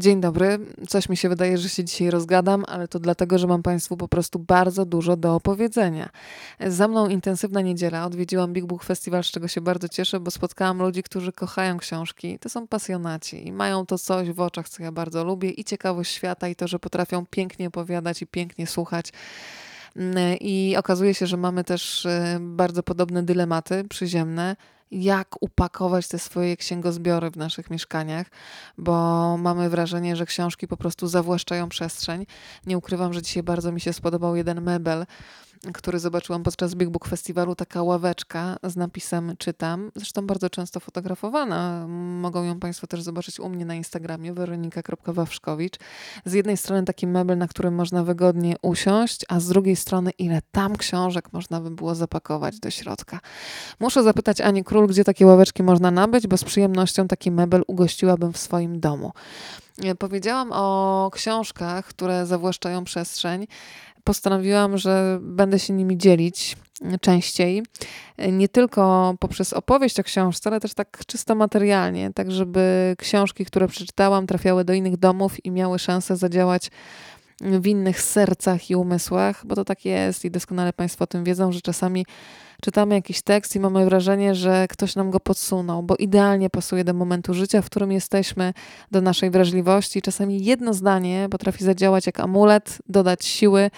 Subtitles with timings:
[0.00, 0.58] Dzień dobry.
[0.88, 4.08] Coś mi się wydaje, że się dzisiaj rozgadam, ale to dlatego, że mam Państwu po
[4.08, 6.08] prostu bardzo dużo do opowiedzenia.
[6.66, 8.06] Za mną intensywna niedziela.
[8.06, 12.38] Odwiedziłam Big Book Festival, z czego się bardzo cieszę, bo spotkałam ludzi, którzy kochają książki.
[12.38, 16.12] To są pasjonaci i mają to coś w oczach, co ja bardzo lubię i ciekawość
[16.12, 19.12] świata i to, że potrafią pięknie opowiadać i pięknie słuchać.
[20.40, 24.56] I okazuje się, że mamy też e, bardzo podobne dylematy przyziemne
[24.90, 28.26] jak upakować te swoje księgozbiory w naszych mieszkaniach,
[28.78, 32.26] bo mamy wrażenie, że książki po prostu zawłaszczają przestrzeń.
[32.66, 35.06] Nie ukrywam, że dzisiaj bardzo mi się spodobał jeden mebel
[35.74, 41.86] który zobaczyłam podczas Big Book Festiwalu, taka ławeczka z napisem czytam, zresztą bardzo często fotografowana.
[42.20, 45.78] Mogą ją Państwo też zobaczyć u mnie na Instagramie, weronika.wawrzkowicz.
[46.24, 50.42] Z jednej strony taki mebel, na którym można wygodnie usiąść, a z drugiej strony ile
[50.52, 53.20] tam książek można by było zapakować do środka.
[53.80, 58.32] Muszę zapytać Ani Król, gdzie takie ławeczki można nabyć, bo z przyjemnością taki mebel ugościłabym
[58.32, 59.12] w swoim domu.
[59.98, 63.46] Powiedziałam o książkach, które zawłaszczają przestrzeń
[64.04, 66.56] postanowiłam, że będę się nimi dzielić
[67.00, 67.62] częściej.
[68.32, 73.68] Nie tylko poprzez opowieść o książce, ale też tak czysto materialnie, tak żeby książki, które
[73.68, 76.70] przeczytałam, trafiały do innych domów i miały szansę zadziałać
[77.40, 81.52] w innych sercach i umysłach, bo to tak jest i doskonale Państwo o tym wiedzą,
[81.52, 82.06] że czasami
[82.60, 86.94] czytamy jakiś tekst i mamy wrażenie, że ktoś nam go podsunął, bo idealnie pasuje do
[86.94, 88.54] momentu życia, w którym jesteśmy,
[88.90, 90.02] do naszej wrażliwości.
[90.02, 93.70] Czasami jedno zdanie potrafi zadziałać jak amulet, dodać siły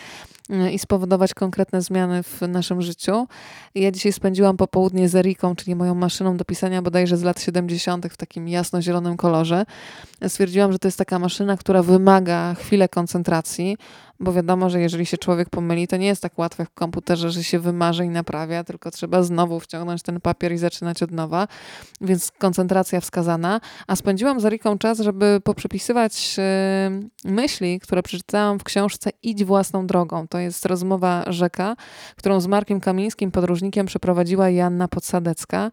[0.73, 3.27] i spowodować konkretne zmiany w naszym życiu.
[3.75, 8.07] Ja dzisiaj spędziłam popołudnie z Eriką, czyli moją maszyną do pisania bodajże z lat 70.
[8.07, 9.65] w takim jasno-zielonym kolorze.
[10.29, 13.77] Stwierdziłam, że to jest taka maszyna, która wymaga chwilę koncentracji,
[14.21, 17.45] bo wiadomo, że jeżeli się człowiek pomyli, to nie jest tak łatwe w komputerze, że
[17.45, 21.49] się wymarzy i naprawia, tylko trzeba znowu wciągnąć ten papier i zaczynać od nowa,
[22.01, 23.61] więc koncentracja wskazana.
[23.87, 26.36] A spędziłam z Eriką czas, żeby poprzepisywać
[27.25, 30.29] yy, myśli, które przeczytałam w książce Idź własną drogą.
[30.29, 31.77] To jest rozmowa rzeka,
[32.17, 35.70] którą z Markiem Kamińskim, podróżnikiem, przeprowadziła Janna Podsadecka.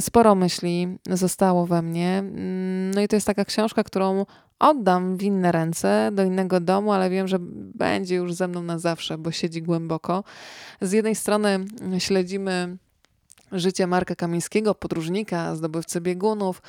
[0.00, 2.18] Sporo myśli zostało we mnie.
[2.18, 4.26] Mm, no i to jest taka książka, którą
[4.58, 7.36] oddam w inne ręce, do innego domu, ale wiem, że
[7.74, 10.24] będzie już ze mną na zawsze, bo siedzi głęboko.
[10.80, 11.64] Z jednej strony
[11.98, 12.76] śledzimy
[13.52, 16.62] życie Marka Kamińskiego, podróżnika, zdobywcy biegunów,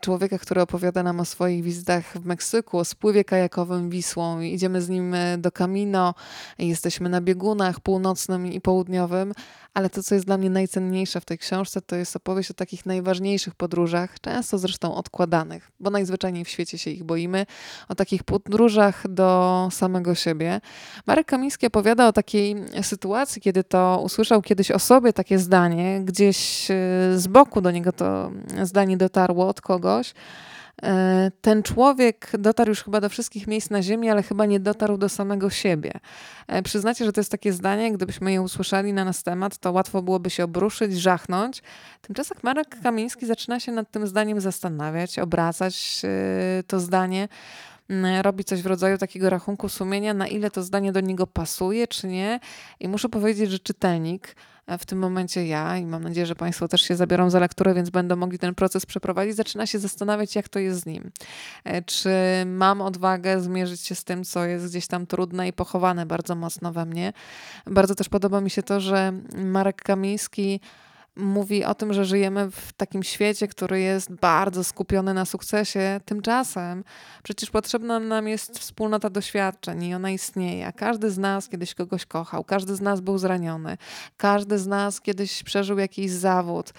[0.00, 4.40] człowieka, który opowiada nam o swoich wizytach w Meksyku, o spływie kajakowym Wisłą.
[4.40, 6.14] Idziemy z nim e, do Camino,
[6.58, 9.32] jesteśmy na biegunach północnym i południowym,
[9.74, 12.86] ale to, co jest dla mnie najcenniejsze w tej książce, to jest opowieść o takich
[12.86, 17.46] najważniejszych podróżach, często zresztą odkładanych, bo najzwyczajniej w świecie się ich boimy,
[17.88, 20.60] o takich podróżach do samego siebie.
[21.06, 26.70] Marek Kamiński opowiada o takiej sytuacji, kiedy to usłyszał kiedyś o sobie takie zdanie, gdzieś
[26.70, 26.74] e,
[27.16, 28.30] z boku do niego to
[28.62, 30.14] zdanie dotarło, od kogoś.
[30.82, 34.96] E, ten człowiek dotarł już chyba do wszystkich miejsc na Ziemi, ale chyba nie dotarł
[34.96, 35.92] do samego siebie.
[36.46, 40.02] E, przyznacie, że to jest takie zdanie, gdybyśmy je usłyszeli na nas temat, to łatwo
[40.02, 41.62] byłoby się obruszyć, żachnąć.
[42.00, 47.28] Tymczasem Marek Kamiński zaczyna się nad tym zdaniem zastanawiać, obracać e, to zdanie
[48.22, 52.06] robi coś w rodzaju takiego rachunku sumienia, na ile to zdanie do niego pasuje, czy
[52.06, 52.40] nie.
[52.80, 54.36] I muszę powiedzieć, że czytelnik
[54.78, 57.90] w tym momencie ja i mam nadzieję, że Państwo też się zabiorą za lekturę, więc
[57.90, 61.10] będą mogli ten proces przeprowadzić, zaczyna się zastanawiać, jak to jest z nim.
[61.64, 62.10] E, czy
[62.46, 66.72] mam odwagę zmierzyć się z tym, co jest gdzieś tam trudne i pochowane bardzo mocno
[66.72, 67.12] we mnie.
[67.66, 70.60] Bardzo też podoba mi się to, że Marek Kamiński
[71.16, 76.00] mówi o tym, że żyjemy w takim świecie, który jest bardzo skupiony na sukcesie.
[76.04, 76.84] Tymczasem
[77.22, 80.72] przecież potrzebna nam jest wspólnota doświadczeń i ona istnieje.
[80.76, 83.76] Każdy z nas kiedyś kogoś kochał, każdy z nas był zraniony,
[84.16, 86.72] każdy z nas kiedyś przeżył jakiś zawód.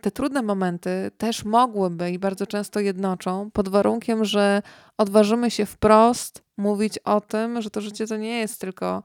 [0.00, 4.62] Te trudne momenty też mogłyby i bardzo często jednoczą pod warunkiem, że
[4.98, 9.02] odważymy się wprost mówić o tym, że to życie to nie jest tylko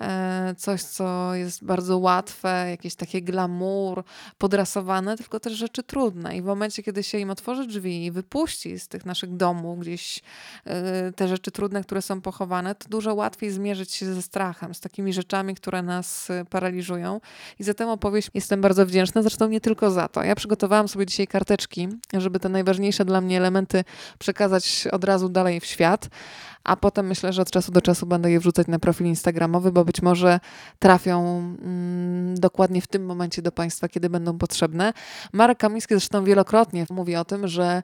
[0.00, 4.04] e, coś, co jest bardzo łatwe, jakieś takie glamour,
[4.38, 6.36] podrasowane, tylko też rzeczy trudne.
[6.36, 10.22] I w momencie, kiedy się im otworzy drzwi i wypuści z tych naszych domów gdzieś
[10.64, 14.80] e, te rzeczy trudne, które są pochowane, to dużo łatwiej zmierzyć się ze strachem, z
[14.80, 17.20] takimi rzeczami, które nas e, paraliżują.
[17.58, 20.22] I za tę opowieść jestem bardzo wdzięczna, zresztą nie tylko za to.
[20.22, 23.84] Ja przygotowałam sobie dzisiaj karteczki, żeby te najważniejsze dla mnie elementy
[24.18, 26.08] przekazać od razu dalej w świat
[26.64, 29.84] a potem myślę, że od czasu do czasu będę je wrzucać na profil Instagramowy, bo
[29.84, 30.40] być może
[30.78, 34.92] trafią mm, dokładnie w tym momencie do Państwa, kiedy będą potrzebne.
[35.32, 37.82] Marek Kamiński zresztą wielokrotnie mówi o tym, że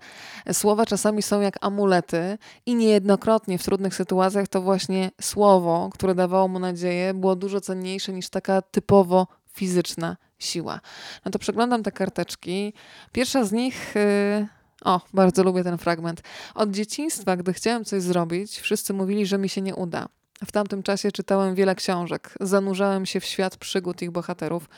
[0.52, 6.48] słowa czasami są jak amulety i niejednokrotnie w trudnych sytuacjach to właśnie słowo, które dawało
[6.48, 10.80] mu nadzieję, było dużo cenniejsze niż taka typowo fizyczna siła.
[11.24, 12.72] No to przeglądam te karteczki.
[13.12, 13.94] Pierwsza z nich.
[13.94, 16.22] Yy, O, bardzo lubię ten fragment.
[16.54, 20.08] Od dzieciństwa, gdy chciałem coś zrobić, wszyscy mówili, że mi się nie uda.
[20.46, 24.68] W tamtym czasie czytałem wiele książek, zanurzałem się w świat przygód ich bohaterów.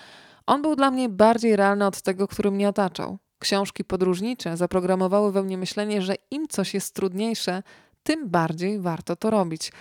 [0.47, 3.19] On był dla mnie bardziej realny od tego, który mnie otaczał.
[3.39, 7.63] Książki podróżnicze zaprogramowały we mnie myślenie, że im coś jest trudniejsze,
[8.03, 9.73] tym bardziej warto to robić.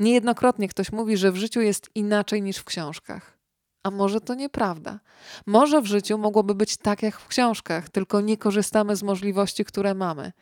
[0.00, 3.33] Niejednokrotnie ktoś mówi, że w życiu jest inaczej niż w książkach.
[3.84, 5.00] A może to nieprawda?
[5.46, 9.94] Może w życiu mogłoby być tak jak w książkach, tylko nie korzystamy z możliwości, które
[9.94, 10.32] mamy.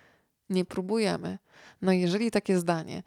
[0.50, 1.38] Nie próbujemy.
[1.82, 3.02] No jeżeli takie zdanie,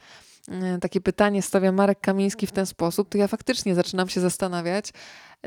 [0.47, 4.91] e, takie pytanie stawia Marek Kamiński w ten sposób, to ja faktycznie zaczynam się zastanawiać,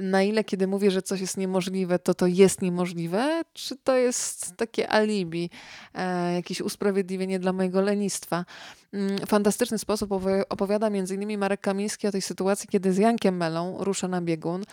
[0.03, 4.57] na ile kiedy mówię, że coś jest niemożliwe, to to jest niemożliwe, czy to jest
[4.57, 5.51] takie alibi,
[5.95, 8.45] e, jakieś usprawiedliwienie dla mojego lenistwa.
[8.93, 10.11] Mm, fantastyczny sposób
[10.49, 11.39] opowiada m.in.
[11.39, 14.65] Marek Kamiński o tej sytuacji, kiedy z Jankiem Melą rusza na biegun.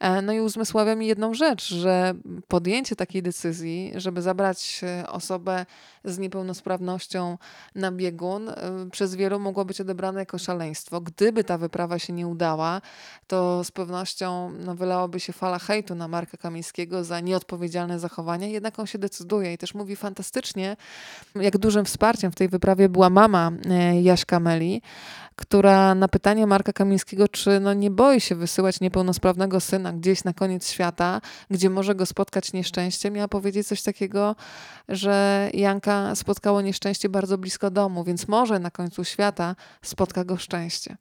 [0.00, 2.14] E, no i uzmysławia mi jedną rzecz, że
[2.48, 5.66] podjęcie takiej decyzji, żeby zabrać e, osobę
[6.04, 7.38] z niepełnosprawnością
[7.74, 8.50] na biegun,
[8.92, 11.00] przez wielu mogło być odebrane jako szaleństwo.
[11.00, 12.80] Gdyby ta wyprawa się nie udała,
[13.26, 18.78] to z pewnością no, wylałaby się fala hejtu na Marka Kamińskiego za nieodpowiedzialne zachowania, jednak
[18.78, 20.76] on się decyduje i też mówi fantastycznie,
[21.34, 24.82] jak dużym wsparciem w tej wyprawie była mama E, Jaśka Meli,
[25.36, 30.32] która na pytanie Marka Kamińskiego, czy no nie boi się wysyłać niepełnosprawnego syna gdzieś na
[30.32, 34.36] koniec świata, gdzie może go spotkać nieszczęście, miała powiedzieć coś takiego,
[34.88, 40.96] że Janka spotkało nieszczęście bardzo blisko domu, więc może na końcu świata spotka go szczęście.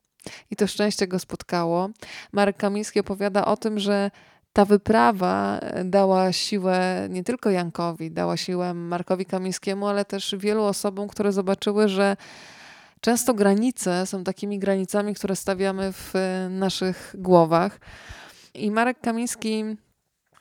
[0.51, 1.89] I to szczęście go spotkało.
[2.31, 4.11] Marek Kamiński opowiada o tym, że
[4.53, 11.07] ta wyprawa dała siłę nie tylko Jankowi, dała siłę Markowi Kamińskiemu, ale też wielu osobom,
[11.07, 12.17] które zobaczyły, że
[13.01, 16.13] często granice są takimi granicami, które stawiamy w
[16.49, 17.79] naszych głowach.
[18.53, 19.63] I Marek Kamiński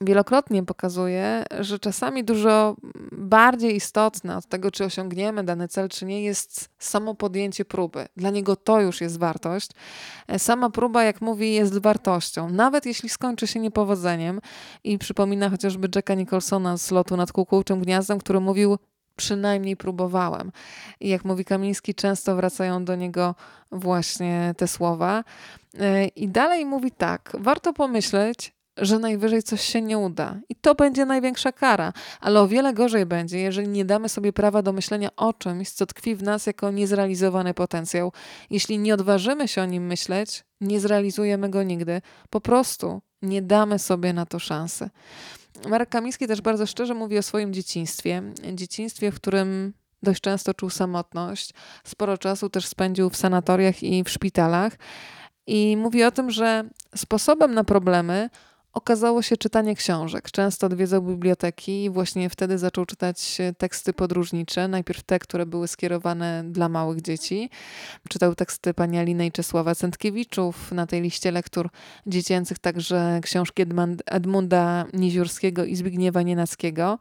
[0.02, 2.76] wielokrotnie pokazuje, że czasami dużo
[3.12, 8.06] bardziej istotne od tego, czy osiągniemy dany cel, czy nie, jest samo podjęcie próby.
[8.16, 9.70] Dla niego to już jest wartość.
[10.28, 14.40] E, sama próba, jak mówi, jest wartością, nawet jeśli skończy się niepowodzeniem.
[14.84, 18.78] I przypomina chociażby Jacka Nicholsona z lotu nad kukułczym gniazdem, który mówił,
[19.16, 20.52] przynajmniej próbowałem.
[21.00, 23.34] I jak mówi Kamiński, często wracają do niego
[23.72, 25.24] właśnie te słowa.
[25.80, 30.40] E, I dalej mówi tak: warto pomyśleć, że najwyżej coś się nie uda.
[30.48, 31.92] I to będzie największa kara.
[32.20, 35.86] Ale o wiele gorzej będzie, jeżeli nie damy sobie prawa do myślenia o czymś, co
[35.86, 38.12] tkwi w nas jako niezrealizowany potencjał.
[38.50, 42.02] Jeśli nie odważymy się o nim myśleć, nie zrealizujemy go nigdy.
[42.30, 44.90] Po prostu nie damy sobie na to szansy.
[45.68, 48.22] Marek Kamiński też bardzo szczerze mówi o swoim dzieciństwie.
[48.54, 49.72] Dzieciństwie, w którym
[50.02, 51.54] dość często czuł samotność.
[51.84, 54.72] Sporo czasu też spędził w sanatoriach i w szpitalach.
[55.46, 56.64] I mówi o tym, że
[56.96, 58.30] sposobem na problemy
[58.72, 60.30] okazało się czytanie książek.
[60.30, 64.68] Często odwiedzał biblioteki i właśnie wtedy zaczął czytać teksty podróżnicze.
[64.68, 67.50] Najpierw te, które były skierowane dla małych dzieci.
[68.08, 70.72] Czytał teksty pani Aliny i Czesława Centkiewiczów.
[70.72, 71.68] Na tej liście lektur
[72.06, 73.62] dziecięcych także książki
[74.06, 76.98] Edmunda Niziurskiego i Zbigniewa Nienackiego.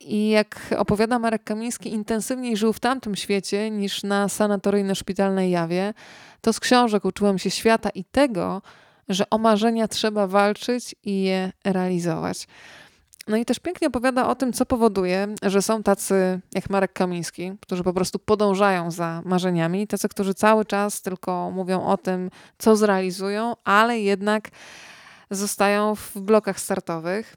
[0.00, 5.94] I jak opowiada Marek Kamiński, intensywniej żył w tamtym świecie niż na sanatoryjno-szpitalnej jawie.
[6.40, 8.62] To z książek uczyłem się świata i tego,
[9.08, 12.46] że o marzenia trzeba walczyć i je realizować.
[13.28, 17.52] No i też pięknie opowiada o tym, co powoduje, że są tacy jak Marek Kamiński,
[17.60, 22.76] którzy po prostu podążają za marzeniami, tacy, którzy cały czas tylko mówią o tym, co
[22.76, 24.50] zrealizują, ale jednak
[25.30, 27.36] zostają w blokach startowych.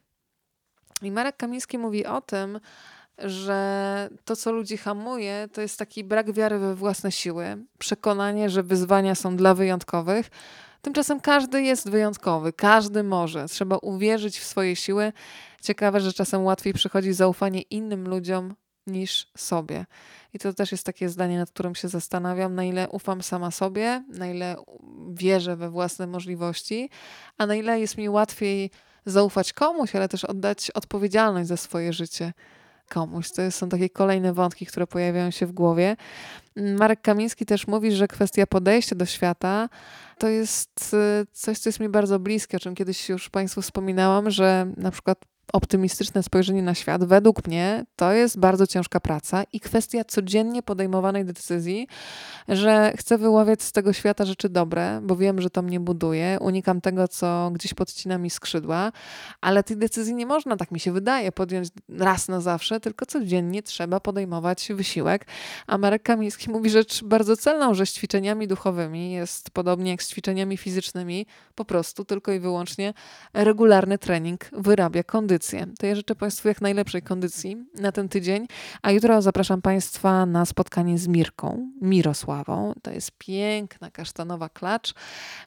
[1.01, 2.59] I Marek Kamiński mówi o tym,
[3.17, 8.63] że to, co ludzi hamuje, to jest taki brak wiary we własne siły, przekonanie, że
[8.63, 10.29] wyzwania są dla wyjątkowych,
[10.87, 13.47] Tymczasem każdy jest wyjątkowy, każdy może.
[13.47, 15.13] Trzeba uwierzyć w swoje siły.
[15.61, 18.55] Ciekawe, że czasem łatwiej przychodzi zaufanie innym ludziom
[18.87, 19.85] niż sobie.
[20.33, 24.03] I to też jest takie zdanie, nad którym się zastanawiam, na ile ufam sama sobie,
[24.09, 24.55] na ile
[25.09, 26.89] wierzę we własne możliwości,
[27.37, 28.71] a na ile jest mi łatwiej
[29.05, 32.33] zaufać komuś, ale też oddać odpowiedzialność za swoje życie
[32.87, 33.31] komuś.
[33.31, 35.95] To są takie kolejne wątki, które pojawiają się w głowie.
[36.55, 39.69] Marek Kamiński też mówi, że kwestia podejścia do świata
[40.17, 44.31] to jest y, coś, co jest mi bardzo bliskie, o czym kiedyś już Państwu wspominałam,
[44.31, 49.59] że na przykład optymistyczne spojrzenie na świat, według mnie, to jest bardzo ciężka praca i
[49.59, 51.87] kwestia codziennie podejmowanej decyzji,
[52.47, 56.81] że chcę wyławiać z tego świata rzeczy dobre, bo wiem, że to mnie buduje, unikam
[56.81, 58.91] tego, co gdzieś podcina mi skrzydła,
[59.41, 63.63] ale tej decyzji nie można, tak mi się wydaje, podjąć raz na zawsze, tylko codziennie
[63.63, 65.25] trzeba podejmować wysiłek.
[65.67, 70.09] A Marek Kamiński mówi rzecz bardzo celną, że z ćwiczeniami duchowymi jest podobnie jak z
[70.09, 71.25] ćwiczeniami fizycznymi,
[71.55, 72.93] po prostu tylko i wyłącznie
[73.33, 75.67] regularny trening wyrabia kondycję audycję.
[75.79, 78.47] To ja życzę Państwu jak najlepszej kondycji na ten tydzień,
[78.81, 82.73] a jutro zapraszam Państwa na spotkanie z Mirką, Mirosławą.
[82.81, 84.93] To jest piękna kasztanowa klacz,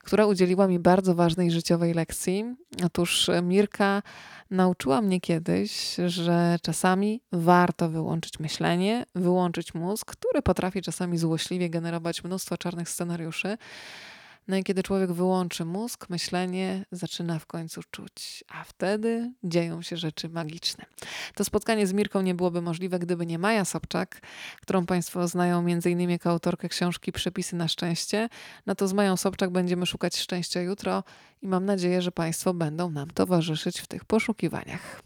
[0.04, 2.44] która udzieliła mi bardzo ważnej życiowej lekcji.
[2.84, 4.02] Otóż Mirka
[4.50, 12.24] nauczyła mnie kiedyś, że czasami warto wyłączyć myślenie, wyłączyć mózg, który potrafi czasami złośliwie generować
[12.24, 13.56] mnóstwo czarnych scenariuszy.
[14.50, 19.96] No i kiedy człowiek wyłączy mózg, myślenie zaczyna w końcu czuć, a wtedy dzieją się
[19.96, 20.84] rzeczy magiczne.
[21.34, 24.20] To spotkanie z Mirką nie byłoby możliwe, gdyby nie Maja Sobczak,
[24.62, 26.10] którą Państwo znają m.in.
[26.10, 28.28] jako autorkę książki Przepisy na szczęście.
[28.66, 31.04] No to z Mają Sobczak będziemy szukać szczęścia jutro
[31.42, 35.02] i mam nadzieję, że Państwo będą nam towarzyszyć w tych poszukiwaniach.